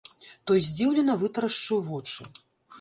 [0.51, 2.21] Той здзіўлена вытрашчыў вочы.